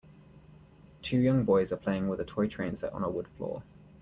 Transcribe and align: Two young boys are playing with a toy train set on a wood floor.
Two 1.03 1.19
young 1.19 1.45
boys 1.45 1.71
are 1.71 1.77
playing 1.77 2.07
with 2.07 2.19
a 2.19 2.25
toy 2.25 2.47
train 2.47 2.73
set 2.73 2.91
on 2.91 3.03
a 3.03 3.09
wood 3.11 3.27
floor. 3.27 3.61